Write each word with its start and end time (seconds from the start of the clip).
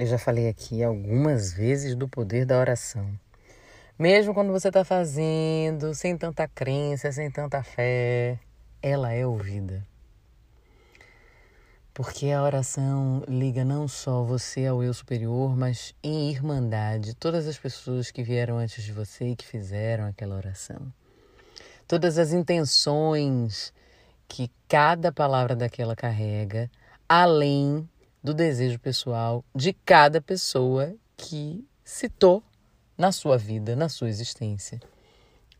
Eu 0.00 0.06
já 0.06 0.16
falei 0.16 0.48
aqui 0.48 0.82
algumas 0.82 1.52
vezes 1.52 1.94
do 1.94 2.08
poder 2.08 2.46
da 2.46 2.58
oração. 2.58 3.06
Mesmo 3.98 4.32
quando 4.32 4.50
você 4.50 4.68
está 4.68 4.82
fazendo, 4.82 5.94
sem 5.94 6.16
tanta 6.16 6.48
crença, 6.48 7.12
sem 7.12 7.30
tanta 7.30 7.62
fé, 7.62 8.38
ela 8.82 9.12
é 9.12 9.26
ouvida. 9.26 9.86
Porque 11.92 12.30
a 12.30 12.42
oração 12.42 13.22
liga 13.28 13.62
não 13.62 13.86
só 13.86 14.24
você 14.24 14.64
ao 14.64 14.82
eu 14.82 14.94
superior, 14.94 15.54
mas 15.54 15.94
em 16.02 16.30
irmandade 16.30 17.14
todas 17.14 17.46
as 17.46 17.58
pessoas 17.58 18.10
que 18.10 18.22
vieram 18.22 18.56
antes 18.56 18.82
de 18.82 18.92
você 18.94 19.32
e 19.32 19.36
que 19.36 19.46
fizeram 19.46 20.06
aquela 20.06 20.34
oração. 20.34 20.90
Todas 21.86 22.16
as 22.16 22.32
intenções 22.32 23.70
que 24.26 24.50
cada 24.66 25.12
palavra 25.12 25.54
daquela 25.54 25.94
carrega, 25.94 26.70
além 27.06 27.86
do 28.22 28.34
desejo 28.34 28.78
pessoal 28.78 29.44
de 29.54 29.72
cada 29.72 30.20
pessoa 30.20 30.94
que 31.16 31.66
citou 31.84 32.42
na 32.96 33.12
sua 33.12 33.38
vida, 33.38 33.74
na 33.74 33.88
sua 33.88 34.08
existência, 34.08 34.80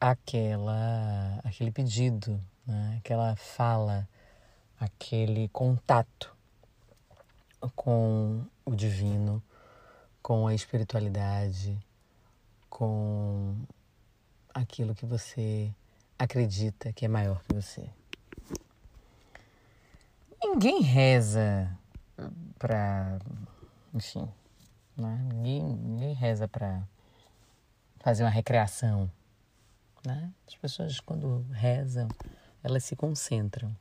aquela, 0.00 1.40
aquele 1.42 1.72
pedido, 1.72 2.40
né? 2.66 2.96
aquela 2.98 3.34
fala, 3.36 4.08
aquele 4.78 5.48
contato 5.48 6.34
com 7.74 8.44
o 8.64 8.74
divino, 8.74 9.42
com 10.22 10.46
a 10.46 10.54
espiritualidade, 10.54 11.76
com 12.70 13.56
aquilo 14.52 14.94
que 14.94 15.04
você 15.04 15.72
acredita 16.18 16.92
que 16.92 17.04
é 17.04 17.08
maior 17.08 17.42
que 17.42 17.54
você. 17.54 17.88
Ninguém 20.40 20.82
reza 20.82 21.76
para, 22.58 23.18
enfim, 23.92 24.28
né? 24.96 25.20
ninguém, 25.32 25.62
ninguém 25.62 26.14
reza 26.14 26.46
para 26.48 26.82
fazer 28.00 28.24
uma 28.24 28.30
recreação. 28.30 29.10
Né? 30.06 30.30
As 30.46 30.54
pessoas, 30.56 31.00
quando 31.00 31.44
rezam, 31.52 32.08
elas 32.62 32.84
se 32.84 32.94
concentram. 32.94 33.74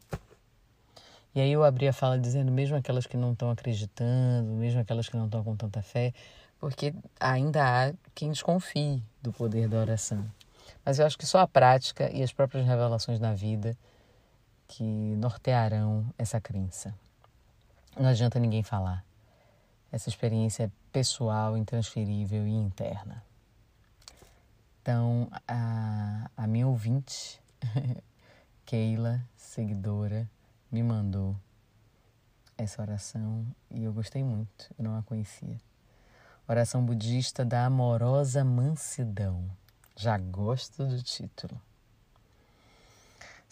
E 1.35 1.41
aí 1.41 1.51
eu 1.51 1.63
abri 1.63 1.87
a 1.87 1.93
fala 1.93 2.17
dizendo, 2.19 2.51
mesmo 2.51 2.77
aquelas 2.77 3.07
que 3.07 3.17
não 3.17 3.33
estão 3.33 3.49
acreditando, 3.49 4.51
mesmo 4.51 4.79
aquelas 4.79 5.09
que 5.09 5.17
não 5.17 5.25
estão 5.25 5.43
com 5.43 5.55
tanta 5.55 5.81
fé, 5.81 6.13
porque 6.59 6.93
ainda 7.19 7.61
há 7.63 7.93
quem 8.13 8.31
desconfie 8.31 9.03
do 9.21 9.33
poder 9.33 9.67
da 9.67 9.79
oração. 9.79 10.23
Mas 10.85 10.99
eu 10.99 11.05
acho 11.05 11.17
que 11.17 11.25
só 11.25 11.39
a 11.39 11.47
prática 11.47 12.09
e 12.11 12.21
as 12.21 12.31
próprias 12.31 12.65
revelações 12.65 13.19
na 13.19 13.33
vida 13.33 13.75
que 14.67 14.83
nortearão 14.83 16.05
essa 16.17 16.39
crença. 16.39 16.93
Não 17.97 18.09
adianta 18.09 18.39
ninguém 18.39 18.63
falar. 18.63 19.05
Essa 19.91 20.09
experiência 20.09 20.63
é 20.63 20.71
pessoal, 20.91 21.55
intransferível 21.55 22.47
e 22.47 22.51
interna. 22.51 23.23
Então, 24.81 25.29
a, 25.47 26.29
a 26.35 26.47
minha 26.47 26.67
ouvinte, 26.67 27.39
Keila, 28.65 29.23
seguidora, 29.35 30.29
me 30.71 30.81
mandou 30.81 31.35
essa 32.57 32.81
oração 32.81 33.45
e 33.69 33.83
eu 33.83 33.93
gostei 33.93 34.23
muito, 34.23 34.73
eu 34.77 34.83
não 34.83 34.97
a 34.97 35.03
conhecia. 35.03 35.57
Oração 36.47 36.83
budista 36.83 37.45
da 37.45 37.65
amorosa 37.65 38.43
mansidão. 38.43 39.49
Já 39.95 40.17
gosto 40.17 40.85
do 40.85 41.01
título. 41.01 41.61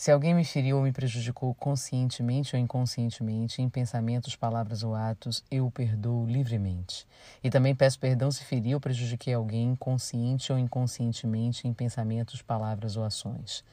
Se 0.02 0.09
alguém 0.09 0.33
me 0.33 0.44
feriu 0.44 0.77
ou 0.77 0.81
me 0.81 0.91
prejudicou 0.91 1.53
conscientemente 1.53 2.55
ou 2.55 2.59
inconscientemente, 2.59 3.61
em 3.61 3.69
pensamentos, 3.69 4.35
palavras 4.35 4.81
ou 4.81 4.95
atos, 4.95 5.44
eu 5.52 5.67
o 5.67 5.71
perdoo 5.71 6.25
livremente. 6.25 7.05
E 7.44 7.52
também 7.52 7.75
peço 7.75 7.99
perdão 7.99 8.31
se 8.31 8.44
feri 8.44 8.73
ou 8.73 8.81
prejudiquei 8.81 9.35
alguém 9.35 9.75
consciente 9.75 10.52
ou 10.52 10.57
inconscientemente 10.57 11.67
em 11.67 11.73
pensamentos, 11.73 12.41
palavras 12.41 12.97
ou 12.97 13.03
ações. 13.03 13.63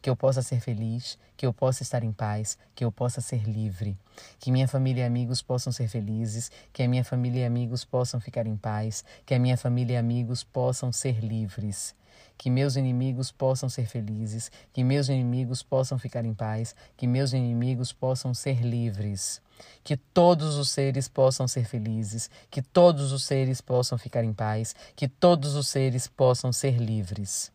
Que 0.00 0.08
eu 0.08 0.16
possa 0.16 0.42
ser 0.42 0.60
feliz, 0.60 1.18
que 1.36 1.46
eu 1.46 1.52
possa 1.52 1.82
estar 1.82 2.02
em 2.02 2.12
paz, 2.12 2.56
que 2.74 2.84
eu 2.84 2.90
possa 2.90 3.20
ser 3.20 3.42
livre. 3.48 3.96
Que 4.38 4.50
minha 4.50 4.68
família 4.68 5.02
e 5.02 5.06
amigos 5.06 5.42
possam 5.42 5.72
ser 5.72 5.88
felizes, 5.88 6.50
que 6.72 6.82
a 6.82 6.88
minha 6.88 7.04
família 7.04 7.42
e 7.42 7.44
amigos 7.44 7.84
possam 7.84 8.20
ficar 8.20 8.46
em 8.46 8.56
paz, 8.56 9.04
que 9.26 9.34
a 9.34 9.38
minha 9.38 9.56
família 9.56 9.94
e 9.94 9.96
amigos 9.96 10.42
possam 10.42 10.92
ser 10.92 11.20
livres 11.20 11.94
que 12.40 12.48
meus 12.48 12.74
inimigos 12.74 13.30
possam 13.30 13.68
ser 13.68 13.84
felizes, 13.84 14.50
que 14.72 14.82
meus 14.82 15.10
inimigos 15.10 15.62
possam 15.62 15.98
ficar 15.98 16.24
em 16.24 16.32
paz, 16.32 16.74
que 16.96 17.06
meus 17.06 17.34
inimigos 17.34 17.92
possam 17.92 18.32
ser 18.32 18.62
livres, 18.62 19.42
que 19.84 19.94
todos 19.94 20.56
os 20.56 20.70
seres 20.70 21.06
possam 21.06 21.46
ser 21.46 21.66
felizes, 21.66 22.30
que 22.50 22.62
todos 22.62 23.12
os 23.12 23.24
seres 23.24 23.60
possam 23.60 23.98
ficar 23.98 24.24
em 24.24 24.32
paz, 24.32 24.74
que 24.96 25.06
todos 25.06 25.54
os 25.54 25.68
seres 25.68 26.06
possam 26.06 26.50
ser 26.50 26.78
livres. 26.78 27.52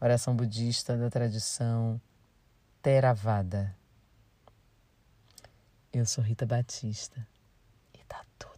Oração 0.00 0.36
budista 0.36 0.96
da 0.96 1.08
tradição 1.08 2.00
Theravada. 2.82 3.74
Eu 5.92 6.04
sou 6.04 6.22
Rita 6.22 6.44
Batista 6.44 7.26
e 7.94 7.98
tá 8.04 8.22
tudo 8.38 8.55